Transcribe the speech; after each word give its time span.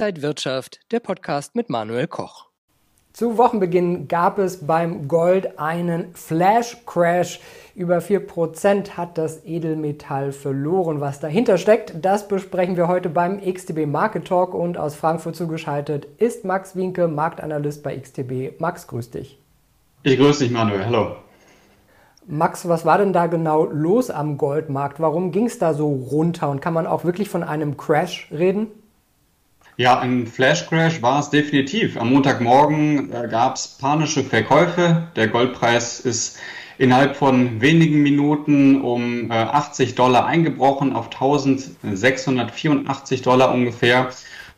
Inside 0.00 0.22
Wirtschaft, 0.22 0.80
der 0.92 1.00
Podcast 1.00 1.54
mit 1.54 1.68
Manuel 1.68 2.06
Koch. 2.06 2.46
Zu 3.12 3.36
Wochenbeginn 3.36 4.08
gab 4.08 4.38
es 4.38 4.66
beim 4.66 5.08
Gold 5.08 5.58
einen 5.58 6.14
Flash 6.14 6.78
Crash. 6.86 7.38
Über 7.74 7.98
4% 7.98 8.92
hat 8.92 9.18
das 9.18 9.44
Edelmetall 9.44 10.32
verloren. 10.32 11.02
Was 11.02 11.20
dahinter 11.20 11.58
steckt, 11.58 11.92
das 12.00 12.28
besprechen 12.28 12.78
wir 12.78 12.88
heute 12.88 13.10
beim 13.10 13.42
XTB 13.42 13.84
Market 13.84 14.26
Talk 14.26 14.54
und 14.54 14.78
aus 14.78 14.94
Frankfurt 14.94 15.36
zugeschaltet 15.36 16.06
ist 16.16 16.46
Max 16.46 16.74
Winke, 16.74 17.06
Marktanalyst 17.06 17.82
bei 17.82 17.94
XTB. 17.94 18.58
Max, 18.58 18.86
grüß 18.86 19.10
dich. 19.10 19.38
Ich 20.02 20.16
grüße 20.16 20.44
dich, 20.44 20.50
Manuel. 20.50 20.86
Hallo. 20.86 21.16
Max, 22.26 22.66
was 22.66 22.86
war 22.86 22.96
denn 22.96 23.12
da 23.12 23.26
genau 23.26 23.66
los 23.66 24.08
am 24.08 24.38
Goldmarkt? 24.38 24.98
Warum 24.98 25.30
ging 25.30 25.44
es 25.44 25.58
da 25.58 25.74
so 25.74 25.92
runter? 25.92 26.48
Und 26.48 26.62
kann 26.62 26.72
man 26.72 26.86
auch 26.86 27.04
wirklich 27.04 27.28
von 27.28 27.42
einem 27.42 27.76
Crash 27.76 28.28
reden? 28.30 28.68
Ja, 29.80 29.98
ein 29.98 30.26
Flash-Crash 30.26 31.00
war 31.00 31.20
es 31.20 31.30
definitiv. 31.30 31.96
Am 31.96 32.12
Montagmorgen 32.12 33.10
äh, 33.14 33.28
gab 33.28 33.56
es 33.56 33.66
panische 33.66 34.22
Verkäufe. 34.22 35.04
Der 35.16 35.28
Goldpreis 35.28 36.00
ist 36.00 36.38
innerhalb 36.76 37.16
von 37.16 37.62
wenigen 37.62 38.02
Minuten 38.02 38.82
um 38.82 39.30
äh, 39.30 39.34
80 39.34 39.94
Dollar 39.94 40.26
eingebrochen 40.26 40.92
auf 40.92 41.06
1684 41.06 43.22
Dollar 43.22 43.54
ungefähr. 43.54 44.10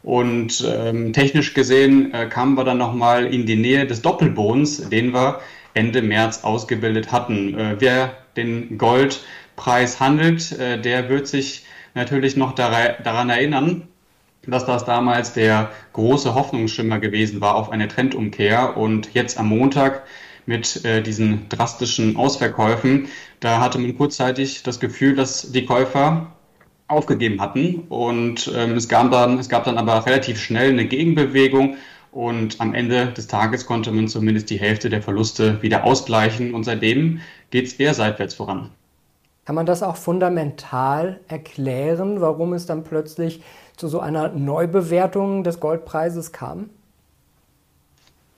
Und 0.02 0.68
ähm, 0.68 1.12
technisch 1.12 1.54
gesehen 1.54 2.12
äh, 2.12 2.26
kamen 2.26 2.56
wir 2.56 2.64
dann 2.64 2.78
nochmal 2.78 3.32
in 3.32 3.46
die 3.46 3.54
Nähe 3.54 3.86
des 3.86 4.02
Doppelbodens, 4.02 4.88
den 4.88 5.14
wir 5.14 5.38
Ende 5.72 6.02
März 6.02 6.42
ausgebildet 6.42 7.12
hatten. 7.12 7.56
Äh, 7.56 7.76
wer 7.78 8.10
den 8.36 8.76
Goldpreis 8.76 10.00
handelt, 10.00 10.50
äh, 10.58 10.80
der 10.80 11.08
wird 11.08 11.28
sich 11.28 11.64
natürlich 11.94 12.36
noch 12.36 12.56
daran 12.56 13.30
erinnern, 13.30 13.86
dass 14.46 14.66
das 14.66 14.84
damals 14.84 15.32
der 15.32 15.70
große 15.92 16.34
Hoffnungsschimmer 16.34 16.98
gewesen 16.98 17.40
war 17.40 17.54
auf 17.54 17.70
eine 17.70 17.88
Trendumkehr. 17.88 18.76
Und 18.76 19.14
jetzt 19.14 19.38
am 19.38 19.48
Montag 19.48 20.02
mit 20.46 20.84
äh, 20.84 21.02
diesen 21.02 21.48
drastischen 21.48 22.16
Ausverkäufen, 22.16 23.08
da 23.40 23.60
hatte 23.60 23.78
man 23.78 23.96
kurzzeitig 23.96 24.62
das 24.62 24.80
Gefühl, 24.80 25.14
dass 25.14 25.52
die 25.52 25.64
Käufer 25.64 26.32
aufgegeben 26.88 27.40
hatten. 27.40 27.84
Und 27.88 28.50
ähm, 28.54 28.72
es, 28.72 28.88
gab 28.88 29.10
dann, 29.12 29.38
es 29.38 29.48
gab 29.48 29.64
dann 29.64 29.78
aber 29.78 30.04
relativ 30.06 30.40
schnell 30.40 30.70
eine 30.70 30.86
Gegenbewegung. 30.86 31.76
Und 32.10 32.60
am 32.60 32.74
Ende 32.74 33.06
des 33.06 33.28
Tages 33.28 33.64
konnte 33.64 33.90
man 33.90 34.08
zumindest 34.08 34.50
die 34.50 34.60
Hälfte 34.60 34.90
der 34.90 35.02
Verluste 35.02 35.62
wieder 35.62 35.84
ausgleichen. 35.84 36.52
Und 36.52 36.64
seitdem 36.64 37.20
geht 37.50 37.66
es 37.66 37.74
eher 37.74 37.94
seitwärts 37.94 38.34
voran. 38.34 38.70
Kann 39.44 39.56
man 39.56 39.66
das 39.66 39.82
auch 39.82 39.96
fundamental 39.96 41.20
erklären, 41.26 42.20
warum 42.20 42.52
es 42.52 42.66
dann 42.66 42.84
plötzlich 42.84 43.42
zu 43.76 43.88
so 43.88 43.98
einer 43.98 44.28
Neubewertung 44.28 45.42
des 45.42 45.58
Goldpreises 45.58 46.32
kam? 46.32 46.70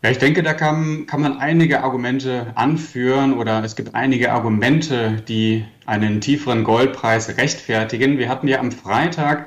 Ja, 0.02 0.10
ich 0.10 0.18
denke, 0.18 0.42
da 0.42 0.52
kann, 0.52 1.06
kann 1.06 1.22
man 1.22 1.38
einige 1.38 1.82
Argumente 1.82 2.48
anführen 2.54 3.38
oder 3.38 3.64
es 3.64 3.74
gibt 3.74 3.94
einige 3.94 4.32
Argumente, 4.32 5.22
die 5.28 5.64
einen 5.86 6.20
tieferen 6.20 6.62
Goldpreis 6.62 7.38
rechtfertigen. 7.38 8.18
Wir 8.18 8.28
hatten 8.28 8.46
ja 8.48 8.60
am 8.60 8.70
Freitag 8.70 9.46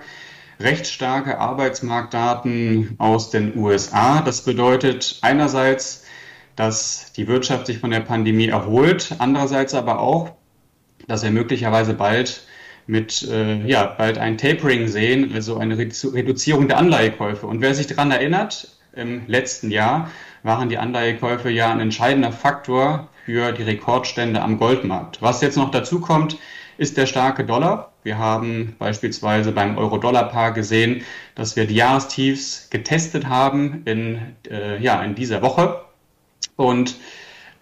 recht 0.59 0.87
starke 0.87 1.37
Arbeitsmarktdaten 1.39 2.95
aus 2.97 3.29
den 3.29 3.55
USA. 3.57 4.21
Das 4.21 4.43
bedeutet 4.43 5.19
einerseits, 5.21 6.05
dass 6.55 7.13
die 7.13 7.27
Wirtschaft 7.27 7.67
sich 7.67 7.77
von 7.77 7.91
der 7.91 7.99
Pandemie 7.99 8.47
erholt, 8.47 9.15
andererseits 9.19 9.75
aber 9.75 9.99
auch, 9.99 10.31
dass 11.07 11.23
wir 11.23 11.31
möglicherweise 11.31 11.93
bald 11.93 12.43
mit 12.87 13.27
äh, 13.29 13.65
ja, 13.67 13.85
bald 13.85 14.17
ein 14.17 14.37
Tapering 14.37 14.87
sehen, 14.87 15.31
also 15.33 15.57
eine 15.57 15.77
Reduzierung 15.77 16.67
der 16.67 16.77
Anleihekäufe. 16.77 17.45
Und 17.45 17.61
wer 17.61 17.75
sich 17.75 17.87
daran 17.87 18.11
erinnert, 18.11 18.69
im 18.95 19.27
letzten 19.27 19.69
Jahr 19.69 20.09
waren 20.43 20.69
die 20.69 20.77
Anleihekäufe 20.77 21.49
ja 21.49 21.71
ein 21.71 21.79
entscheidender 21.79 22.31
Faktor 22.31 23.09
für 23.25 23.51
die 23.51 23.63
Rekordstände 23.63 24.41
am 24.41 24.57
Goldmarkt. 24.57 25.21
Was 25.21 25.41
jetzt 25.41 25.57
noch 25.57 25.69
dazu 25.69 25.99
kommt, 25.99 26.37
ist 26.77 26.95
der 26.95 27.05
starke 27.05 27.43
Dollar. 27.43 27.91
Wir 28.03 28.17
haben 28.17 28.75
beispielsweise 28.79 29.51
beim 29.51 29.77
Euro-Dollar-Paar 29.77 30.53
gesehen, 30.53 31.03
dass 31.35 31.55
wir 31.55 31.65
die 31.65 31.75
Jahrestiefs 31.75 32.69
getestet 32.69 33.27
haben 33.27 33.81
in, 33.85 34.35
äh, 34.49 34.81
ja, 34.81 35.03
in 35.03 35.15
dieser 35.15 35.41
Woche. 35.41 35.81
Und 36.55 36.95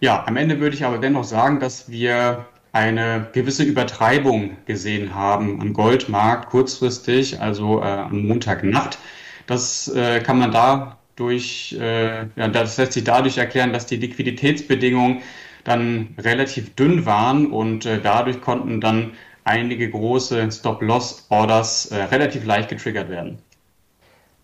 ja, 0.00 0.24
am 0.26 0.36
Ende 0.36 0.60
würde 0.60 0.76
ich 0.76 0.84
aber 0.84 0.98
dennoch 0.98 1.24
sagen, 1.24 1.58
dass 1.58 1.90
wir 1.90 2.46
eine 2.76 3.28
gewisse 3.32 3.62
Übertreibung 3.62 4.58
gesehen 4.66 5.14
haben 5.14 5.60
am 5.62 5.72
Goldmarkt 5.72 6.50
kurzfristig, 6.50 7.40
also 7.40 7.80
äh, 7.80 7.86
am 7.86 8.26
Montagnacht. 8.26 8.98
Das 9.46 9.88
äh, 9.88 10.20
kann 10.20 10.38
man 10.38 10.52
dadurch, 10.52 11.74
äh, 11.80 12.26
ja, 12.36 12.48
das 12.48 12.76
lässt 12.76 12.92
sich 12.92 13.04
dadurch 13.04 13.38
erklären, 13.38 13.72
dass 13.72 13.86
die 13.86 13.96
Liquiditätsbedingungen 13.96 15.22
dann 15.64 16.14
relativ 16.18 16.74
dünn 16.74 17.06
waren 17.06 17.46
und 17.50 17.86
äh, 17.86 17.98
dadurch 18.00 18.42
konnten 18.42 18.80
dann 18.82 19.12
einige 19.44 19.88
große 19.88 20.52
Stop-Loss-Orders 20.52 21.86
äh, 21.86 22.02
relativ 22.02 22.44
leicht 22.44 22.68
getriggert 22.68 23.08
werden. 23.08 23.38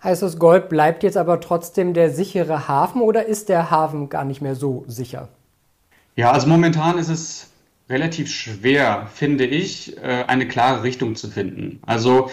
Heißt 0.03 0.23
das, 0.23 0.39
Gold 0.39 0.71
bleibt 0.71 1.03
jetzt 1.03 1.19
aber 1.19 1.39
trotzdem 1.41 1.93
der 1.93 2.11
sichere 2.11 2.67
Hafen 2.67 3.03
oder 3.03 3.27
ist 3.27 3.51
der 3.51 3.71
Hafen 3.71 4.09
gar 4.09 4.25
nicht 4.25 4.41
mehr 4.41 4.55
so 4.55 4.85
sicher? 4.89 5.29
Ja, 6.17 6.33
also 6.33 6.47
momentan 6.49 6.99
ist 6.99 7.09
es 7.09 7.52
relativ 7.93 8.31
schwer, 8.31 9.07
finde 9.15 9.45
ich, 9.47 9.97
äh, 9.99 10.25
eine 10.27 10.49
klare 10.49 10.83
Richtung 10.83 11.15
zu 11.15 11.29
finden. 11.29 11.81
Also 11.87 12.31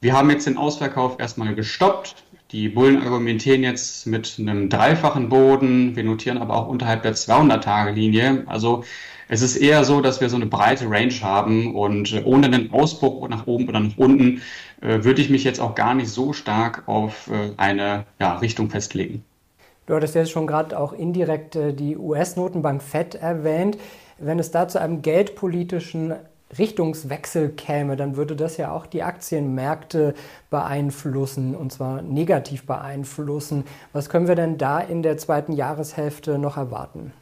wir 0.00 0.12
haben 0.12 0.30
jetzt 0.30 0.46
den 0.46 0.56
Ausverkauf 0.56 1.18
erstmal 1.18 1.54
gestoppt. 1.54 2.14
Die 2.52 2.68
Bullen 2.68 3.02
argumentieren 3.02 3.62
jetzt 3.62 4.06
mit 4.06 4.36
einem 4.38 4.68
dreifachen 4.68 5.28
Boden. 5.28 5.96
Wir 5.96 6.04
notieren 6.04 6.38
aber 6.38 6.54
auch 6.56 6.68
unterhalb 6.68 7.02
der 7.02 7.14
200-Tage-Linie. 7.14 8.44
Also 8.46 8.84
es 9.28 9.42
ist 9.42 9.56
eher 9.56 9.84
so, 9.84 10.00
dass 10.00 10.20
wir 10.20 10.28
so 10.28 10.36
eine 10.36 10.46
breite 10.46 10.90
Range 10.90 11.14
haben 11.22 11.74
und 11.74 12.22
ohne 12.24 12.46
einen 12.46 12.72
Ausbruch 12.72 13.28
nach 13.28 13.46
oben 13.46 13.68
oder 13.68 13.80
nach 13.80 13.96
unten 13.96 14.42
äh, 14.80 15.04
würde 15.04 15.22
ich 15.22 15.30
mich 15.30 15.44
jetzt 15.44 15.60
auch 15.60 15.74
gar 15.74 15.94
nicht 15.94 16.10
so 16.10 16.32
stark 16.32 16.82
auf 16.86 17.28
äh, 17.28 17.52
eine 17.56 18.06
ja, 18.18 18.36
Richtung 18.38 18.70
festlegen. 18.70 19.24
Du 19.86 19.94
hattest 19.94 20.14
jetzt 20.14 20.30
schon 20.30 20.46
gerade 20.46 20.78
auch 20.78 20.92
indirekt 20.92 21.56
äh, 21.56 21.72
die 21.72 21.96
US-Notenbank 21.96 22.82
FED 22.82 23.16
erwähnt. 23.16 23.78
Wenn 24.20 24.38
es 24.38 24.50
da 24.50 24.68
zu 24.68 24.80
einem 24.80 25.02
geldpolitischen 25.02 26.14
Richtungswechsel 26.58 27.50
käme, 27.50 27.96
dann 27.96 28.16
würde 28.16 28.36
das 28.36 28.56
ja 28.56 28.72
auch 28.72 28.86
die 28.86 29.02
Aktienmärkte 29.02 30.14
beeinflussen 30.50 31.54
und 31.54 31.72
zwar 31.72 32.02
negativ 32.02 32.66
beeinflussen. 32.66 33.64
Was 33.92 34.08
können 34.08 34.28
wir 34.28 34.34
denn 34.34 34.58
da 34.58 34.80
in 34.80 35.02
der 35.02 35.16
zweiten 35.16 35.52
Jahreshälfte 35.52 36.38
noch 36.38 36.56
erwarten? 36.56 37.12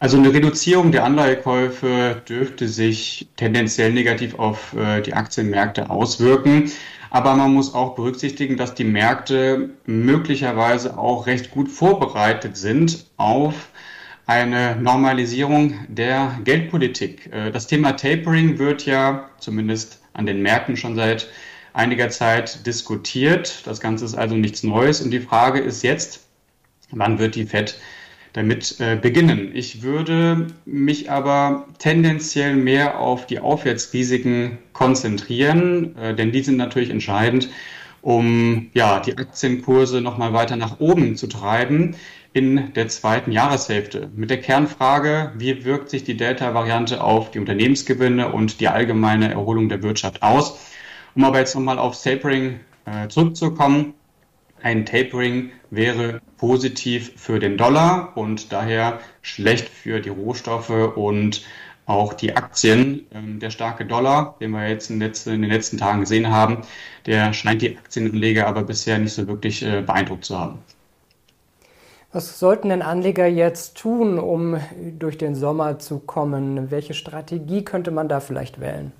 Also 0.00 0.18
eine 0.18 0.34
Reduzierung 0.34 0.92
der 0.92 1.04
Anleihekäufe 1.04 2.20
dürfte 2.28 2.68
sich 2.68 3.28
tendenziell 3.36 3.92
negativ 3.92 4.38
auf 4.38 4.74
äh, 4.74 5.00
die 5.00 5.14
Aktienmärkte 5.14 5.88
auswirken. 5.88 6.70
Aber 7.10 7.36
man 7.36 7.54
muss 7.54 7.72
auch 7.72 7.94
berücksichtigen, 7.94 8.56
dass 8.56 8.74
die 8.74 8.84
Märkte 8.84 9.70
möglicherweise 9.86 10.98
auch 10.98 11.26
recht 11.26 11.52
gut 11.52 11.70
vorbereitet 11.70 12.56
sind 12.56 13.06
auf 13.16 13.70
eine 14.26 14.76
Normalisierung 14.76 15.74
der 15.88 16.38
Geldpolitik. 16.44 17.32
Äh, 17.32 17.50
das 17.50 17.66
Thema 17.66 17.92
Tapering 17.92 18.58
wird 18.58 18.86
ja 18.86 19.28
zumindest 19.38 20.00
an 20.12 20.26
den 20.26 20.42
Märkten 20.42 20.76
schon 20.76 20.94
seit 20.94 21.28
einiger 21.72 22.08
Zeit 22.08 22.66
diskutiert. 22.66 23.66
Das 23.66 23.80
Ganze 23.80 24.04
ist 24.04 24.14
also 24.14 24.36
nichts 24.36 24.62
Neues. 24.62 25.00
Und 25.00 25.10
die 25.10 25.20
Frage 25.20 25.60
ist 25.60 25.82
jetzt, 25.82 26.20
wann 26.90 27.18
wird 27.18 27.34
die 27.34 27.46
Fed 27.46 27.78
damit 28.32 28.80
äh, 28.80 28.96
beginnen? 28.96 29.50
Ich 29.54 29.82
würde 29.82 30.46
mich 30.64 31.10
aber 31.10 31.66
tendenziell 31.78 32.54
mehr 32.56 32.98
auf 33.00 33.26
die 33.26 33.40
Aufwärtsrisiken 33.40 34.58
konzentrieren, 34.72 35.96
äh, 35.96 36.14
denn 36.14 36.32
die 36.32 36.42
sind 36.42 36.56
natürlich 36.56 36.90
entscheidend, 36.90 37.48
um 38.04 38.70
ja, 38.74 39.00
die 39.00 39.16
Aktienkurse 39.16 40.02
nochmal 40.02 40.34
weiter 40.34 40.56
nach 40.56 40.78
oben 40.78 41.16
zu 41.16 41.26
treiben 41.26 41.96
in 42.34 42.74
der 42.74 42.88
zweiten 42.88 43.32
Jahreshälfte 43.32 44.10
mit 44.14 44.28
der 44.28 44.42
Kernfrage, 44.42 45.32
wie 45.36 45.64
wirkt 45.64 45.88
sich 45.88 46.04
die 46.04 46.16
Delta-Variante 46.16 47.02
auf 47.02 47.30
die 47.30 47.38
Unternehmensgewinne 47.38 48.30
und 48.30 48.60
die 48.60 48.68
allgemeine 48.68 49.30
Erholung 49.30 49.70
der 49.70 49.82
Wirtschaft 49.82 50.22
aus. 50.22 50.58
Um 51.14 51.24
aber 51.24 51.38
jetzt 51.38 51.54
nochmal 51.54 51.78
auf 51.78 52.00
Tapering 52.00 52.60
äh, 52.84 53.08
zurückzukommen. 53.08 53.94
Ein 54.62 54.84
Tapering 54.84 55.52
wäre 55.70 56.20
positiv 56.36 57.12
für 57.16 57.38
den 57.38 57.56
Dollar 57.56 58.16
und 58.16 58.52
daher 58.52 59.00
schlecht 59.22 59.68
für 59.68 60.00
die 60.00 60.10
Rohstoffe 60.10 60.96
und 60.96 61.42
auch 61.86 62.14
die 62.14 62.36
Aktien. 62.36 63.06
Ähm, 63.12 63.38
der 63.40 63.50
starke 63.50 63.84
Dollar, 63.84 64.36
den 64.40 64.50
wir 64.50 64.68
jetzt 64.68 64.90
in, 64.90 65.00
den 65.00 65.44
letzten 65.44 65.78
Tagen 65.78 66.00
gesehen 66.00 66.30
haben, 66.30 66.58
der 67.06 67.32
scheint 67.32 67.62
die 67.62 67.76
Aktienanleger 67.76 68.46
aber 68.46 68.62
bisher 68.62 68.98
nicht 68.98 69.12
so 69.12 69.26
wirklich 69.26 69.62
äh, 69.62 69.82
beeindruckt 69.82 70.24
zu 70.24 70.38
haben. 70.38 70.58
Was 72.12 72.38
sollten 72.38 72.68
denn 72.68 72.82
Anleger 72.82 73.26
jetzt 73.26 73.76
tun, 73.76 74.20
um 74.20 74.60
durch 74.98 75.18
den 75.18 75.34
Sommer 75.34 75.80
zu 75.80 75.98
kommen? 75.98 76.70
Welche 76.70 76.94
Strategie 76.94 77.64
könnte 77.64 77.90
man 77.90 78.08
da 78.08 78.20
vielleicht 78.20 78.60
wählen? 78.60 78.92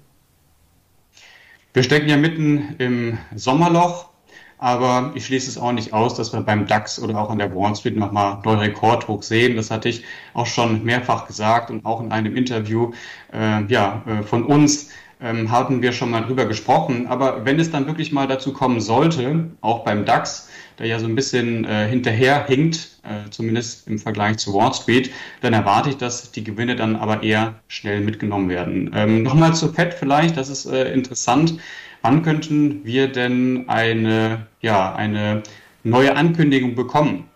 Wir 1.73 1.85
stecken 1.85 2.09
ja 2.09 2.17
mitten 2.17 2.75
im 2.79 3.19
Sommerloch. 3.35 4.14
Aber 4.59 5.13
ich 5.15 5.27
schließe 5.27 5.51
es 5.51 5.59
auch 5.59 5.73
nicht 5.73 5.93
aus, 5.93 6.15
dass 6.15 6.33
wir 6.33 6.41
beim 6.41 6.67
DAX 6.67 7.01
oder 7.01 7.19
auch 7.21 7.31
an 7.31 7.39
der 7.39 7.55
Wall 7.55 7.75
Street 7.77 7.97
nochmal 7.97 8.39
neue 8.45 8.61
Rekordhoch 8.61 9.23
sehen. 9.23 9.57
Das 9.57 9.71
hatte 9.71 9.89
ich 9.89 10.05
auch 10.33 10.47
schon 10.47 10.85
mehrfach 10.85 11.27
gesagt 11.27 11.71
und 11.71 11.85
auch 11.85 12.01
in 12.01 12.13
einem 12.13 12.37
Interview 12.37 12.93
äh, 13.33 13.65
ja, 13.67 14.03
äh, 14.07 14.23
von 14.23 14.45
uns 14.45 14.91
ähm, 15.21 15.51
haben 15.51 15.83
wir 15.83 15.93
schon 15.93 16.11
mal 16.11 16.23
drüber 16.23 16.47
gesprochen. 16.47 17.07
Aber 17.07 17.45
wenn 17.45 17.59
es 17.59 17.71
dann 17.71 17.87
wirklich 17.87 18.13
mal 18.13 18.27
dazu 18.27 18.53
kommen 18.53 18.81
sollte, 18.81 19.51
auch 19.61 19.85
beim 19.85 20.05
DAX, 20.05 20.49
der 20.79 20.87
ja 20.87 20.99
so 20.99 21.07
ein 21.07 21.15
bisschen 21.15 21.65
äh, 21.65 21.87
hinterher 21.89 22.47
hinkt, 22.47 22.99
äh, 23.03 23.31
zumindest 23.31 23.87
im 23.87 23.99
Vergleich 23.99 24.39
zu 24.39 24.53
Wall 24.55 24.73
Street, 24.75 25.11
dann 25.41 25.53
erwarte 25.53 25.91
ich, 25.91 25.97
dass 25.97 26.31
die 26.33 26.45
Gewinne 26.45 26.77
dann 26.77 26.97
aber 26.97 27.23
eher 27.23 27.55
schnell 27.69 28.01
mitgenommen 28.01 28.49
werden. 28.49 28.91
Ähm, 28.95 29.23
Nochmal 29.23 29.55
zur 29.55 29.73
FED 29.73 29.95
vielleicht, 29.95 30.37
das 30.37 30.49
ist 30.49 30.67
äh, 30.67 30.93
interessant. 30.93 31.59
Wann 32.03 32.23
könnten 32.23 32.85
wir 32.85 33.09
denn 33.09 33.69
eine, 33.69 34.47
ja, 34.61 34.95
eine 34.95 35.43
neue 35.85 36.17
Ankündigung 36.17 36.75
bekommen? 36.75 37.29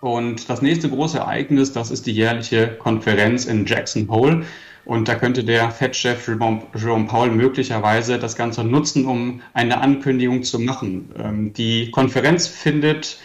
Und 0.00 0.50
das 0.50 0.62
nächste 0.62 0.88
große 0.88 1.18
Ereignis, 1.18 1.72
das 1.72 1.90
ist 1.92 2.06
die 2.06 2.12
jährliche 2.12 2.66
Konferenz 2.66 3.44
in 3.44 3.64
Jackson 3.66 4.08
Hole. 4.10 4.44
Und 4.84 5.08
da 5.08 5.14
könnte 5.14 5.44
der 5.44 5.70
Fed-Chef 5.70 6.26
Jerome 6.26 7.06
Powell 7.06 7.30
möglicherweise 7.30 8.18
das 8.18 8.34
Ganze 8.34 8.64
nutzen, 8.64 9.06
um 9.06 9.40
eine 9.54 9.80
Ankündigung 9.80 10.42
zu 10.42 10.58
machen. 10.58 11.14
Ähm, 11.18 11.52
die 11.52 11.90
Konferenz 11.90 12.48
findet 12.48 13.18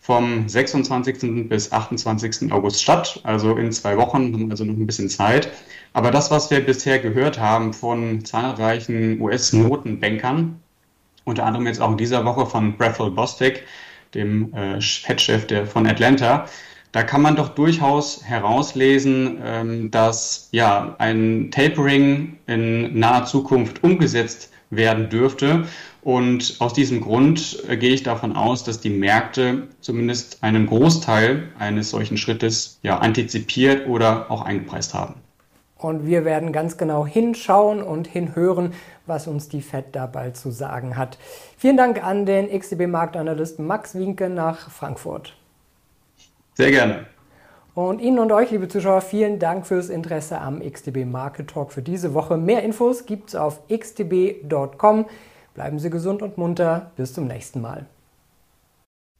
vom 0.00 0.48
26. 0.48 1.48
bis 1.48 1.72
28. 1.72 2.52
August 2.52 2.82
statt, 2.82 3.20
also 3.22 3.56
in 3.56 3.72
zwei 3.72 3.96
Wochen, 3.96 4.50
also 4.50 4.64
noch 4.64 4.74
ein 4.74 4.86
bisschen 4.86 5.08
Zeit. 5.08 5.50
Aber 5.94 6.10
das, 6.10 6.30
was 6.30 6.50
wir 6.50 6.60
bisher 6.60 6.98
gehört 6.98 7.38
haben 7.38 7.72
von 7.72 8.24
zahlreichen 8.24 9.20
US-Notenbankern, 9.20 10.60
unter 11.24 11.46
anderem 11.46 11.66
jetzt 11.66 11.80
auch 11.80 11.92
in 11.92 11.96
dieser 11.96 12.24
Woche 12.24 12.46
von 12.46 12.76
Breffel 12.76 13.10
Bostic, 13.10 13.64
dem 14.14 14.52
äh, 14.54 14.80
Fed-Chef 14.80 15.46
von 15.70 15.86
Atlanta, 15.86 16.46
da 16.94 17.02
kann 17.02 17.22
man 17.22 17.34
doch 17.34 17.48
durchaus 17.48 18.22
herauslesen, 18.22 19.38
ähm, 19.44 19.90
dass 19.90 20.48
ja 20.52 20.94
ein 20.98 21.50
Tapering 21.50 22.38
in 22.46 22.96
naher 22.96 23.24
Zukunft 23.24 23.82
umgesetzt 23.82 24.52
werden 24.70 25.10
dürfte. 25.10 25.64
Und 26.02 26.54
aus 26.60 26.72
diesem 26.72 27.00
Grund 27.00 27.64
äh, 27.68 27.76
gehe 27.76 27.94
ich 27.94 28.04
davon 28.04 28.36
aus, 28.36 28.62
dass 28.62 28.78
die 28.78 28.90
Märkte 28.90 29.66
zumindest 29.80 30.44
einen 30.44 30.66
Großteil 30.66 31.48
eines 31.58 31.90
solchen 31.90 32.16
Schrittes 32.16 32.78
ja 32.82 32.98
antizipiert 32.98 33.88
oder 33.88 34.30
auch 34.30 34.42
eingepreist 34.42 34.94
haben. 34.94 35.14
Und 35.76 36.06
wir 36.06 36.24
werden 36.24 36.52
ganz 36.52 36.76
genau 36.76 37.04
hinschauen 37.04 37.82
und 37.82 38.06
hinhören, 38.06 38.72
was 39.04 39.26
uns 39.26 39.48
die 39.48 39.62
FED 39.62 39.86
dabei 39.90 40.30
zu 40.30 40.52
sagen 40.52 40.96
hat. 40.96 41.18
Vielen 41.58 41.76
Dank 41.76 42.04
an 42.04 42.24
den 42.24 42.56
XTB-Marktanalysten 42.56 43.66
Max 43.66 43.96
Winke 43.96 44.30
nach 44.30 44.70
Frankfurt. 44.70 45.34
Sehr 46.54 46.70
gerne. 46.70 47.06
Und 47.74 48.00
Ihnen 48.00 48.20
und 48.20 48.30
euch, 48.30 48.52
liebe 48.52 48.68
Zuschauer, 48.68 49.00
vielen 49.00 49.40
Dank 49.40 49.66
fürs 49.66 49.88
Interesse 49.88 50.40
am 50.40 50.60
XTB 50.60 51.04
Market 51.04 51.50
Talk 51.50 51.72
für 51.72 51.82
diese 51.82 52.14
Woche. 52.14 52.36
Mehr 52.36 52.62
Infos 52.62 53.04
gibt 53.04 53.30
es 53.30 53.34
auf 53.34 53.62
xtb.com. 53.68 55.06
Bleiben 55.54 55.78
Sie 55.80 55.90
gesund 55.90 56.22
und 56.22 56.38
munter. 56.38 56.92
Bis 56.96 57.12
zum 57.12 57.26
nächsten 57.26 57.60
Mal. 57.60 57.86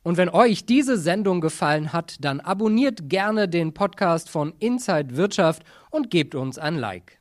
Und 0.05 0.19
wenn 0.19 0.29
euch 0.29 0.67
diese 0.67 0.99
Sendung 0.99 1.41
gefallen 1.41 1.93
hat, 1.93 2.17
dann 2.21 2.39
abonniert 2.39 3.09
gerne 3.09 3.49
den 3.49 3.75
Podcast 3.75 4.31
von 4.31 4.53
Inside 4.61 5.17
Wirtschaft 5.17 5.65
und 5.91 6.11
gebt 6.11 6.35
uns 6.35 6.59
ein 6.59 6.77
Like. 6.77 7.19